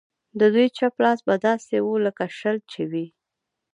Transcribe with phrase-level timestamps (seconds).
[0.39, 3.05] د دوی چپ لاس به داسې و لکه شل چې وي.